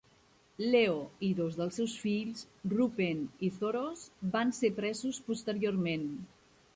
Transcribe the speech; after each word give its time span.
Leo 0.75 0.95
i 1.25 1.27
dos 1.39 1.57
dels 1.59 1.75
seus 1.79 1.93
fills, 2.05 2.41
Roupen 2.73 3.21
i 3.49 3.49
Thoros, 3.59 4.07
van 4.37 4.55
ser 4.61 4.73
presos 4.81 5.21
posteriorment. 5.29 6.09